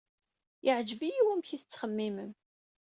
[0.65, 2.17] Yeɛjeb-iyi wamek ay tettxemmim.